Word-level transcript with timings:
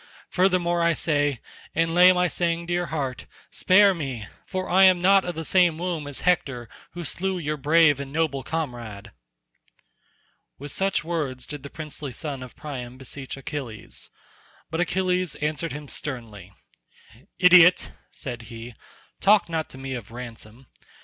Furthermore 0.31 0.81
I 0.81 0.93
say, 0.93 1.41
and 1.75 1.93
lay 1.93 2.11
my 2.11 2.27
saying 2.27 2.65
to 2.65 2.73
your 2.73 2.87
heart, 2.87 3.27
spare 3.51 3.93
me, 3.93 4.25
for 4.47 4.67
I 4.67 4.83
am 4.85 4.97
not 4.97 5.23
of 5.23 5.35
the 5.35 5.45
same 5.45 5.77
womb 5.77 6.07
as 6.07 6.21
Hector 6.21 6.67
who 6.93 7.03
slew 7.05 7.37
your 7.37 7.55
brave 7.55 7.99
and 7.99 8.11
noble 8.11 8.41
comrade." 8.41 9.11
With 10.57 10.71
such 10.71 11.03
words 11.03 11.45
did 11.45 11.61
the 11.61 11.69
princely 11.69 12.11
son 12.11 12.41
of 12.41 12.55
Priam 12.55 12.97
beseech 12.97 13.37
Achilles; 13.37 14.09
but 14.71 14.79
Achilles 14.79 15.35
answered 15.35 15.71
him 15.71 15.87
sternly. 15.87 16.51
"Idiot," 17.37 17.91
said 18.09 18.41
he, 18.49 18.73
"talk 19.19 19.49
not 19.49 19.69
to 19.69 19.77
me 19.77 19.93
of 19.93 20.09
ransom. 20.09 20.65